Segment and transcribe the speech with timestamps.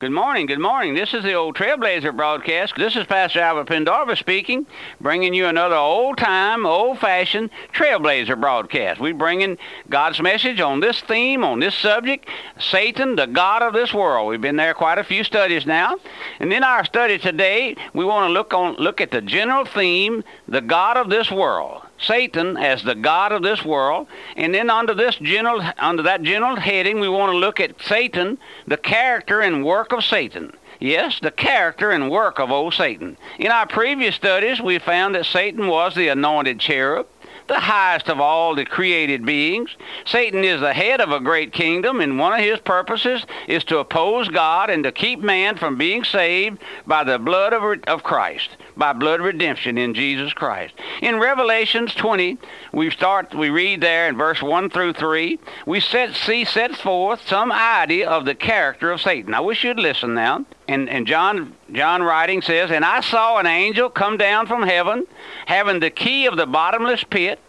[0.00, 0.94] Good morning, good morning.
[0.94, 2.74] This is the old Trailblazer broadcast.
[2.76, 4.64] This is Pastor Albert Pendarvis speaking,
[5.00, 9.00] bringing you another old time, old fashioned Trailblazer broadcast.
[9.00, 9.58] We're bringing
[9.90, 12.28] God's message on this theme, on this subject
[12.60, 14.28] Satan, the God of this world.
[14.28, 15.96] We've been there quite a few studies now.
[16.38, 20.22] And in our study today, we want to look, on, look at the general theme,
[20.46, 21.87] the God of this world.
[22.00, 24.06] Satan as the God of this world.
[24.36, 28.38] And then under this general under that general heading we want to look at Satan,
[28.66, 30.52] the character and work of Satan.
[30.80, 33.16] Yes, the character and work of old Satan.
[33.38, 37.06] In our previous studies we found that Satan was the anointed cherub
[37.48, 39.74] the highest of all the created beings.
[40.04, 43.78] Satan is the head of a great kingdom, and one of his purposes is to
[43.78, 48.50] oppose God and to keep man from being saved by the blood of, of Christ,
[48.78, 50.72] by blood redemption in Jesus Christ.
[51.02, 52.38] In Revelations 20,
[52.72, 57.26] we start, we read there in verse 1 through 3, we set, see set forth
[57.26, 59.34] some idea of the character of Satan.
[59.34, 60.46] I wish you'd listen now.
[60.68, 65.06] And, and John, John writing says, And I saw an angel come down from heaven,
[65.46, 67.40] having the key of the bottomless pit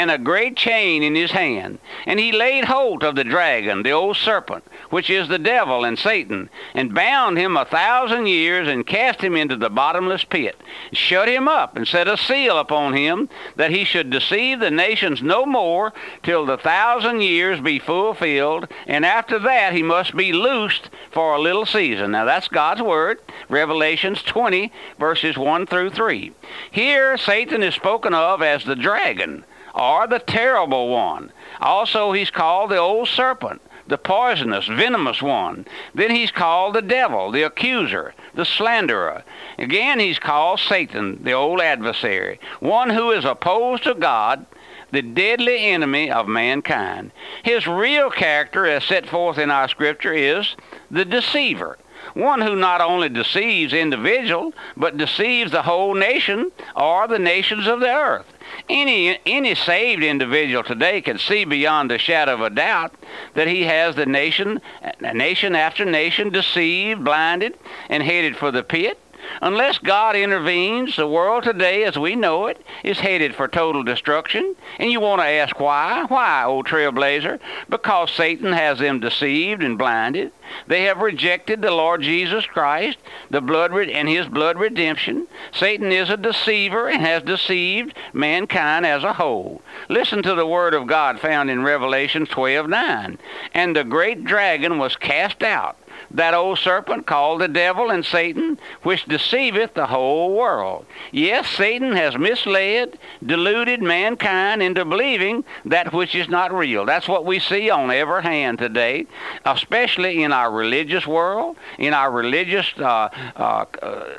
[0.00, 1.78] and a great chain in his hand.
[2.06, 5.98] And he laid hold of the dragon, the old serpent, which is the devil and
[5.98, 10.58] Satan, and bound him a thousand years, and cast him into the bottomless pit,
[10.94, 15.22] shut him up, and set a seal upon him, that he should deceive the nations
[15.22, 20.88] no more till the thousand years be fulfilled, and after that he must be loosed
[21.12, 22.12] for a little season.
[22.12, 26.32] Now that's God's word, Revelations 20, verses 1 through 3.
[26.70, 31.32] Here Satan is spoken of as the dragon or the terrible one.
[31.60, 35.66] Also, he's called the old serpent, the poisonous, venomous one.
[35.94, 39.24] Then he's called the devil, the accuser, the slanderer.
[39.58, 44.46] Again, he's called Satan, the old adversary, one who is opposed to God,
[44.92, 47.12] the deadly enemy of mankind.
[47.42, 50.56] His real character, as set forth in our scripture, is
[50.90, 51.78] the deceiver
[52.14, 57.80] one who not only deceives individual but deceives the whole nation or the nations of
[57.80, 58.26] the earth
[58.68, 62.94] any any saved individual today can see beyond a shadow of a doubt
[63.34, 64.60] that he has the nation
[65.00, 67.56] nation after nation deceived, blinded,
[67.88, 68.98] and headed for the pit.
[69.42, 74.54] Unless God intervenes, the world today as we know it is headed for total destruction.
[74.78, 76.04] And you want to ask why?
[76.08, 77.38] Why, old trailblazer?
[77.68, 80.32] Because Satan has them deceived and blinded.
[80.66, 82.98] They have rejected the Lord Jesus Christ,
[83.30, 85.28] the blood and his blood redemption.
[85.52, 89.62] Satan is a deceiver and has deceived mankind as a whole.
[89.88, 93.18] Listen to the word of God found in Revelation 12:9.
[93.54, 95.76] And the great dragon was cast out
[96.10, 100.86] that old serpent called the devil and Satan, which deceiveth the whole world.
[101.12, 106.84] Yes, Satan has misled, deluded mankind into believing that which is not real.
[106.84, 109.06] That's what we see on every hand today,
[109.44, 113.64] especially in our religious world, in our religious uh, uh,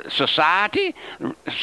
[0.08, 0.94] society.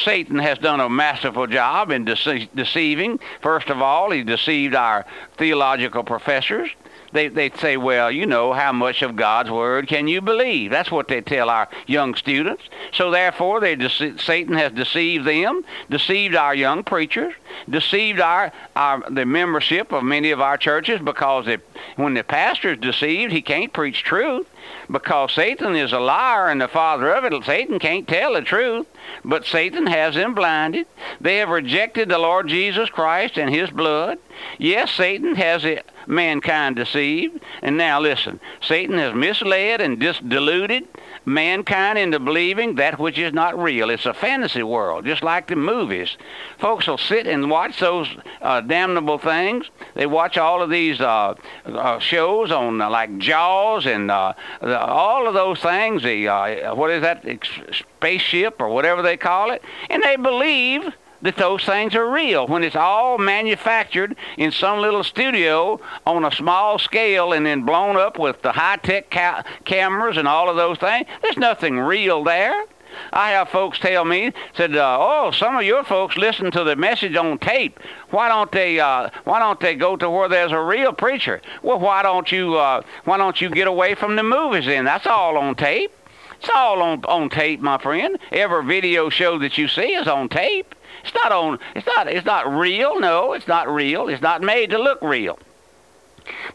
[0.03, 3.19] Satan has done a masterful job in dece- deceiving.
[3.41, 5.05] First of all, he deceived our
[5.37, 6.69] theological professors
[7.11, 10.71] they they say, well, you know, how much of God's word can you believe?
[10.71, 12.63] That's what they tell our young students.
[12.91, 17.33] So therefore, they dece- Satan has deceived them, deceived our young preachers,
[17.69, 21.47] deceived our, our the membership of many of our churches because
[21.95, 24.47] when the pastor is deceived, he can't preach truth
[24.91, 27.43] because Satan is a liar and the father of it.
[27.43, 28.87] Satan can't tell the truth,
[29.23, 30.87] but Satan has them blinded.
[31.21, 34.17] They have rejected the Lord Jesus Christ and his blood.
[34.57, 35.63] Yes, Satan has
[36.09, 37.39] mankind deceived.
[37.61, 40.87] And now listen, Satan has misled and dis- deluded
[41.25, 43.89] mankind into believing that which is not real.
[43.89, 46.17] It's a fantasy world, just like the movies.
[46.57, 48.07] Folks will sit and watch those
[48.41, 49.69] uh, damnable things.
[49.93, 54.79] They watch all of these uh, uh, shows on uh, like Jaws and uh, the,
[54.79, 56.03] all of those things.
[56.03, 57.23] The uh, what is that
[57.71, 62.63] spaceship or whatever they call it, and they believe that those things are real when
[62.63, 68.17] it's all manufactured in some little studio on a small scale and then blown up
[68.17, 71.07] with the high-tech ca- cameras and all of those things.
[71.21, 72.65] There's nothing real there.
[73.13, 76.75] I have folks tell me said, uh, "Oh, some of your folks listen to the
[76.75, 77.79] message on tape.
[78.09, 78.79] Why don't they?
[78.79, 81.39] Uh, why don't they go to where there's a real preacher?
[81.61, 82.55] Well, why don't you?
[82.55, 84.65] Uh, why don't you get away from the movies?
[84.65, 85.91] Then that's all on tape.
[86.39, 88.17] It's all on on tape, my friend.
[88.31, 90.73] Every video show that you see is on tape.
[91.03, 91.59] It's not on.
[91.75, 92.07] It's not.
[92.07, 92.97] It's not real.
[92.99, 94.07] No, it's not real.
[94.07, 95.37] It's not made to look real.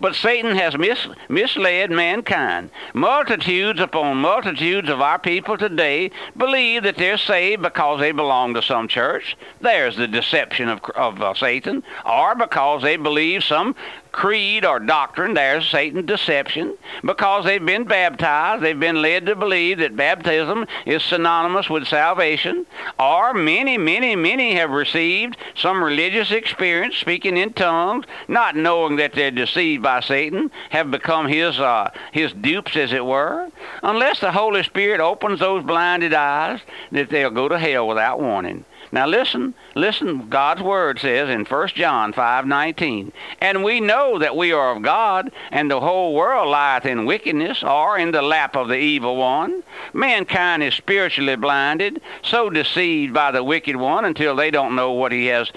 [0.00, 2.70] But Satan has mis- misled mankind.
[2.93, 8.62] Multitudes upon multitudes of our people today believe that they're saved because they belong to
[8.62, 9.37] some church.
[9.61, 11.82] There's the deception of, of uh, Satan.
[12.05, 13.75] Or because they believe some
[14.12, 16.76] creed or doctrine, there's Satan's deception.
[17.05, 22.64] Because they've been baptized, they've been led to believe that baptism is synonymous with salvation.
[22.99, 29.14] Or many, many, many have received some religious experience, speaking in tongues, not knowing that
[29.14, 33.49] they're deceived by Satan, have become his, uh, his dupes, as it were.
[33.85, 36.61] Unless the Holy Spirit opens those blinded eyes,
[36.91, 38.65] that they'll go to hell without warning.
[38.95, 44.53] Now listen, listen, God's word says in 1 John 5:19, "And we know that we
[44.53, 48.69] are of God, and the whole world lieth in wickedness, or in the lap of
[48.69, 49.65] the evil one.
[49.93, 55.11] Mankind is spiritually blinded, so deceived by the wicked one until they don't know what
[55.11, 55.51] he has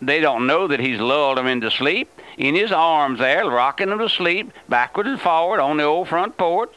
[0.00, 3.98] they don't know that he's lulled them into sleep." In his arms there, rocking them
[3.98, 6.72] to sleep, backward and forward on the old front porch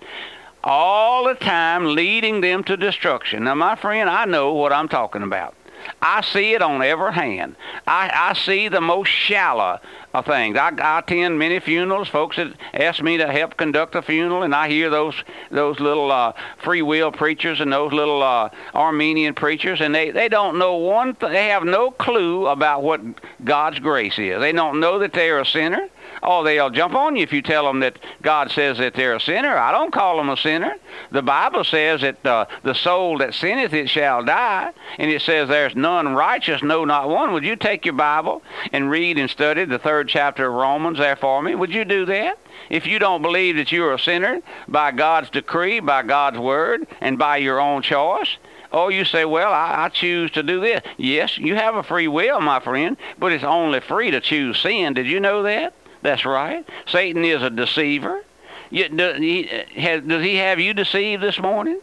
[0.63, 3.45] all the time leading them to destruction.
[3.45, 5.55] Now, my friend, I know what I'm talking about.
[6.01, 7.55] I see it on every hand.
[7.85, 9.79] I, I see the most shallow
[10.13, 10.57] of things.
[10.57, 12.07] I, I attend many funerals.
[12.07, 15.15] Folks that ask me to help conduct a funeral, and I hear those
[15.51, 20.29] those little uh, free will preachers and those little uh, Arminian preachers, and they, they
[20.29, 21.15] don't know one.
[21.15, 23.01] Th- they have no clue about what
[23.43, 24.39] God's grace is.
[24.39, 25.89] They don't know that they are a sinner.
[26.23, 29.19] Oh, they'll jump on you if you tell them that God says that they're a
[29.19, 29.57] sinner.
[29.57, 30.75] I don't call them a sinner.
[31.11, 35.47] The Bible says that uh, the soul that sinneth it shall die, and it says
[35.47, 37.33] there's none righteous, no, not one.
[37.33, 38.41] Would you take your Bible
[38.71, 41.55] and read and study the third chapter of Romans there for me?
[41.55, 42.39] Would you do that?
[42.69, 47.17] If you don't believe that you're a sinner by God's decree, by God's word, and
[47.17, 48.37] by your own choice,
[48.71, 50.81] Oh, you say, well, I, I, choose to do this.
[50.97, 54.93] Yes, you have a free will, my friend, but it's only free to choose sin.
[54.93, 55.73] Did you know that?
[56.07, 56.65] That's right.
[56.85, 58.23] Satan is a deceiver.
[58.69, 59.43] You, do, he,
[59.75, 61.81] has, does he have you deceived this morning?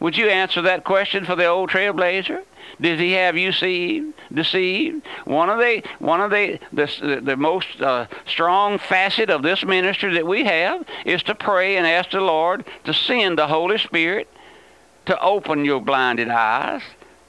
[0.00, 2.44] Would you answer that question for the old trailblazer?
[2.80, 4.14] Did he have you deceived?
[4.32, 5.04] Deceived?
[5.26, 10.14] One of the one of the the, the most uh, strong facet of this ministry
[10.14, 14.28] that we have is to pray and ask the Lord to send the Holy Spirit
[15.04, 16.80] to open your blinded eyes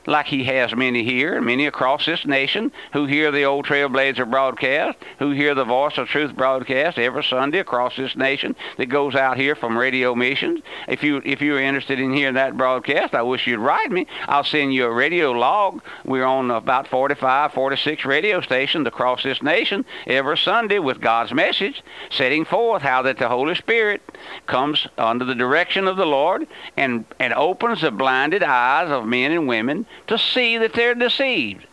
[0.09, 4.97] like he has many here, many across this nation who hear the old Trailblazer broadcast,
[5.19, 9.37] who hear the Voice of Truth broadcast every Sunday across this nation that goes out
[9.37, 10.61] here from radio missions.
[10.87, 14.07] If you if you're interested in hearing that broadcast, I wish you'd write me.
[14.27, 15.81] I'll send you a radio log.
[16.03, 21.83] We're on about 45, 46 radio stations across this nation every Sunday with God's message,
[22.09, 24.01] setting forth how that the Holy Spirit
[24.47, 29.31] comes under the direction of the Lord and and opens the blinded eyes of men
[29.31, 31.65] and women to see that they're deceived.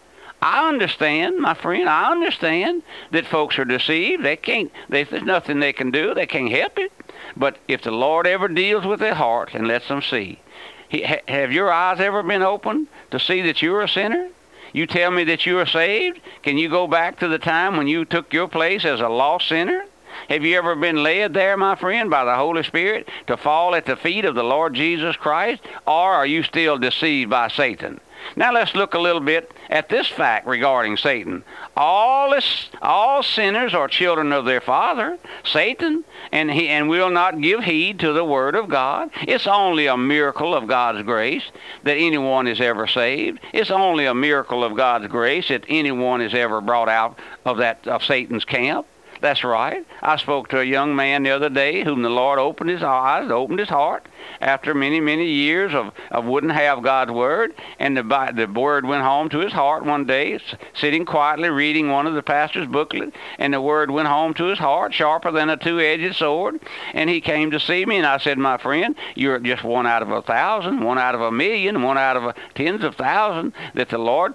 [0.43, 1.88] I understand, my friend.
[1.88, 4.23] I understand that folks are deceived.
[4.23, 4.70] They can't.
[4.88, 6.14] They, there's nothing they can do.
[6.14, 6.93] They can't help it.
[7.37, 10.38] But if the Lord ever deals with their heart and lets them see,
[10.88, 14.29] he, ha, have your eyes ever been opened to see that you're a sinner?
[14.72, 16.20] You tell me that you are saved.
[16.43, 19.49] Can you go back to the time when you took your place as a lost
[19.49, 19.84] sinner?
[20.29, 23.87] Have you ever been led there, my friend, by the Holy Spirit to fall at
[23.87, 25.62] the feet of the Lord Jesus Christ?
[25.87, 28.00] Or are you still deceived by Satan?
[28.34, 31.44] Now let's look a little bit at this fact regarding Satan.
[31.76, 32.34] All
[32.82, 38.00] all sinners are children of their father, Satan, and he and will not give heed
[38.00, 39.11] to the word of God.
[39.23, 41.44] It's only a miracle of God's grace
[41.84, 43.40] that anyone is ever saved.
[43.52, 47.87] It's only a miracle of God's grace that anyone is ever brought out of that
[47.87, 48.87] of Satan's camp.
[49.21, 49.87] That's right.
[50.03, 53.31] I spoke to a young man the other day whom the Lord opened his eyes,
[53.31, 54.07] opened his heart,
[54.41, 57.55] after many, many years of, of wouldn't have God's Word.
[57.79, 60.39] And the, the Word went home to his heart one day,
[60.75, 64.58] sitting quietly reading one of the pastor's booklet, and the Word went home to his
[64.58, 66.61] heart, sharper than a two-edged sword.
[66.93, 70.03] And he came to see me, and I said, my friend, you're just one out
[70.03, 73.55] of a thousand, one out of a million, one out of a tens of thousands
[73.75, 74.35] that the Lord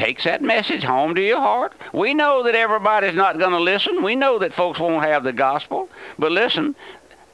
[0.00, 1.74] takes that message home to your heart.
[1.92, 4.02] We know that everybody's not going to listen.
[4.02, 5.88] We know that folks won't have the gospel.
[6.18, 6.74] But listen,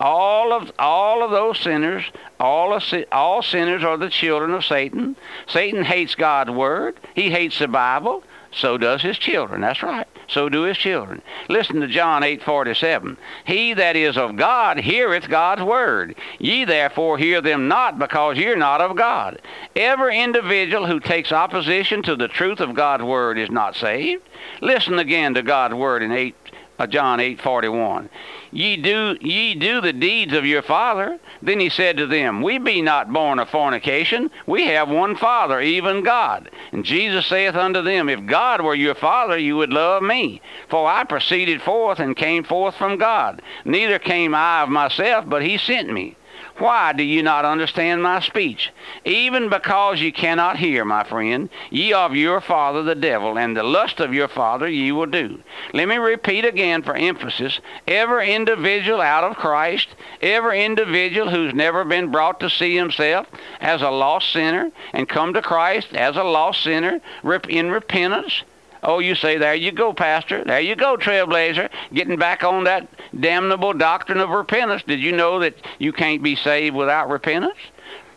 [0.01, 2.05] all of all of those sinners,
[2.41, 2.83] all of,
[3.13, 5.17] all sinners are the children of Satan.
[5.47, 6.99] Satan hates God's word.
[7.15, 8.25] He hates the Bible.
[8.57, 9.61] So does his children.
[9.61, 10.07] That's right.
[10.29, 11.21] So do his children.
[11.49, 13.19] Listen to John 8:47.
[13.45, 16.17] He that is of God heareth God's word.
[16.39, 19.41] Ye therefore hear them not because ye are not of God.
[19.77, 24.23] Every individual who takes opposition to the truth of God's word is not saved.
[24.63, 26.35] Listen again to God's word in 8
[26.79, 28.09] uh, John 8:41.
[28.57, 31.19] Ye do ye do the deeds of your father.
[31.43, 34.31] Then he said to them, We be not born of fornication.
[34.47, 36.51] We have one Father, even God.
[36.73, 40.41] And Jesus saith unto them, If God were your Father, you would love me.
[40.71, 43.43] For I proceeded forth and came forth from God.
[43.67, 46.17] Neither came I of myself, but he sent me.
[46.59, 48.73] Why do you not understand my speech?
[49.05, 53.63] Even because you cannot hear, my friend, ye of your father the devil, and the
[53.63, 55.43] lust of your father ye will do.
[55.75, 59.89] Let me repeat again for emphasis every individual out of Christ,
[60.23, 63.27] every individual who's never been brought to see himself
[63.61, 67.01] as a lost sinner and come to Christ as a lost sinner
[67.49, 68.45] in repentance
[68.87, 70.45] Oh, you say, there you go, Pastor.
[70.45, 71.69] There you go, Trailblazer.
[71.93, 72.89] Getting back on that
[73.19, 74.85] damnable doctrine of repentance.
[74.87, 77.59] Did you know that you can't be saved without repentance?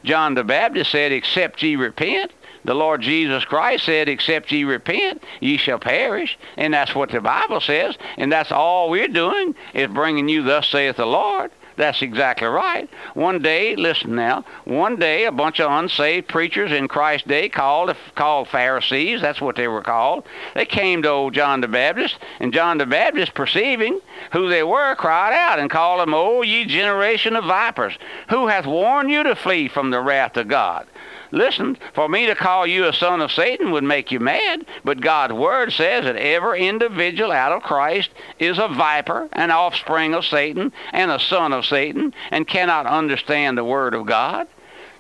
[0.04, 2.32] John the Baptist said, except ye repent.
[2.66, 6.38] The Lord Jesus Christ said, except ye repent, ye shall perish.
[6.56, 7.98] And that's what the Bible says.
[8.18, 11.50] And that's all we're doing is bringing you, thus saith the Lord.
[11.80, 12.90] That's exactly right.
[13.14, 17.96] One day, listen now, one day a bunch of unsaved preachers in Christ's day called
[18.16, 20.26] called Pharisees, that's what they were called.
[20.56, 24.02] They came to old John the Baptist, and John the Baptist, perceiving
[24.34, 27.98] who they were, cried out and called them, O ye generation of vipers,
[28.30, 30.86] who hath warned you to flee from the wrath of God?
[31.32, 35.02] Listen, for me to call you a son of Satan would make you mad, but
[35.02, 38.10] God's word says that every individual out of Christ
[38.40, 43.58] is a viper, an offspring of Satan, and a son of Satan, and cannot understand
[43.58, 44.48] the word of God.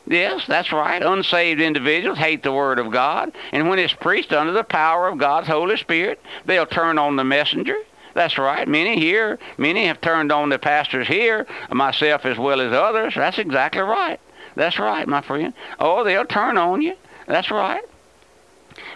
[0.07, 1.01] Yes, that's right.
[1.03, 5.19] Unsaved individuals hate the Word of God, and when it's preached under the power of
[5.19, 7.77] God's Holy Spirit, they'll turn on the messenger.
[8.15, 8.67] That's right.
[8.67, 13.13] Many here, many have turned on the pastors here, myself as well as others.
[13.15, 14.19] That's exactly right.
[14.59, 15.53] That's right, my friend.
[15.79, 16.93] Oh, they'll turn on you.
[17.27, 17.81] That's right.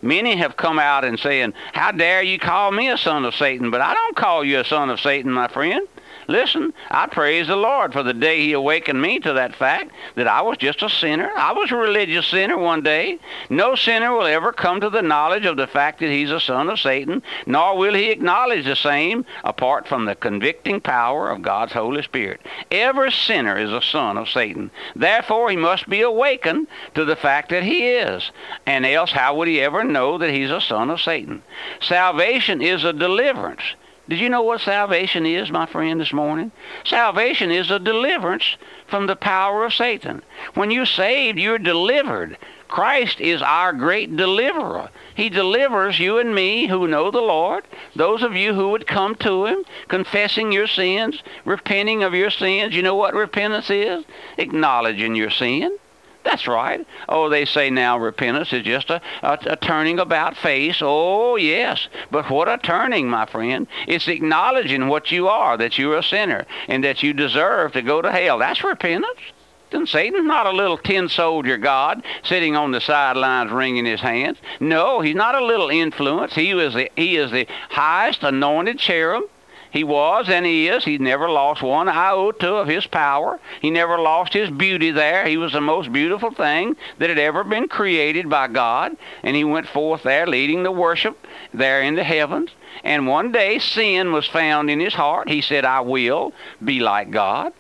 [0.02, 3.72] Many have come out and saying, How dare you call me a son of Satan?
[3.72, 5.88] But I don't call you a son of Satan, my friend.
[6.28, 10.28] Listen, I praise the Lord for the day He awakened me to that fact that
[10.28, 11.30] I was just a sinner.
[11.36, 13.20] I was a religious sinner one day.
[13.50, 16.70] No sinner will ever come to the knowledge of the fact that he's a son
[16.70, 21.74] of Satan, nor will he acknowledge the same apart from the convicting power of God's
[21.74, 22.42] Holy Spirit.
[22.72, 24.72] Every sinner is a son of Satan.
[24.96, 28.32] Therefore, he must be awakened to the fact that he is.
[28.66, 31.44] And else, how would he ever know that he's a son of Satan?
[31.82, 33.64] Salvation is a deliverance.
[34.10, 36.52] Did you know what salvation is, my friend, this morning?
[36.84, 40.22] Salvation is a deliverance from the power of Satan.
[40.56, 42.38] When you're saved, you're delivered.
[42.68, 44.90] Christ is our great deliverer.
[45.16, 47.64] He delivers you and me who know the Lord,
[47.96, 52.76] those of you who would come to Him, confessing your sins, repenting of your sins.
[52.76, 54.04] You know what repentance is?
[54.38, 55.78] Acknowledging your sin.
[56.24, 56.86] That's right.
[57.10, 60.78] Oh, they say now repentance is just a, a, a, turning about face.
[60.82, 61.88] Oh, yes.
[62.12, 63.68] But what a turning, my friend.
[63.88, 68.02] It's acknowledging what you are, that you're a sinner, and that you deserve to go
[68.02, 68.40] to hell.
[68.40, 69.20] That's repentance.
[69.74, 74.38] And Satan's not a little tin soldier God sitting on the sidelines wringing his hands.
[74.60, 76.36] No, he's not a little influence.
[76.36, 79.24] He is the, he is the highest anointed cherub
[79.74, 80.86] he was and he is.
[80.86, 83.40] He never lost one iota of his power.
[83.60, 85.26] He never lost his beauty there.
[85.26, 88.96] He was the most beautiful thing that had ever been created by God.
[89.24, 91.26] And he went forth there leading the worship
[91.56, 92.52] there in the heavens.
[92.84, 95.28] And one day sin was found in his heart.
[95.28, 97.52] He said, I will be like God.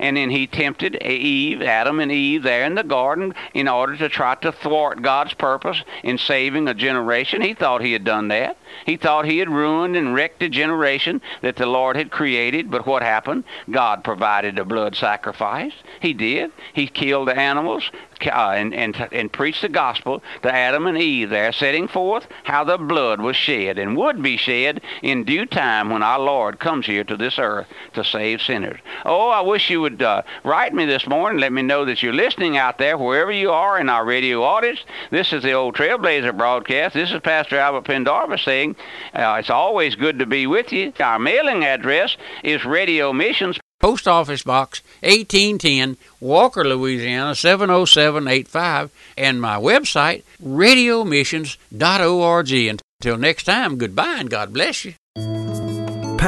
[0.00, 4.08] And then he tempted Eve, Adam and Eve, there in the garden in order to
[4.08, 7.42] try to thwart God's purpose in saving a generation.
[7.42, 8.56] He thought he had done that.
[8.86, 12.70] He thought he had ruined and wrecked a generation that the Lord had created.
[12.70, 13.44] But what happened?
[13.70, 15.74] God provided a blood sacrifice.
[16.00, 16.50] He did.
[16.72, 17.90] He killed the animals,
[18.26, 22.64] uh, and, and, and preached the gospel to Adam and Eve there, setting forth how
[22.64, 26.86] the blood was shed and would be shed in due time when our Lord comes
[26.86, 28.80] here to this earth to save sinners.
[29.04, 31.40] Oh, I wish you would uh, write me this morning.
[31.40, 34.80] Let me know that you're listening out there, wherever you are in our radio audience.
[35.10, 36.94] This is the old Trailblazer broadcast.
[36.94, 38.76] This is Pastor Albert Pendarvis saying
[39.14, 40.92] uh, it's always good to be with you.
[40.98, 43.59] Our mailing address is Radio Missions.
[43.80, 52.80] Post Office Box 1810, Walker, Louisiana 70785, and my website, radiomissions.org.
[53.00, 54.94] Until next time, goodbye and God bless you.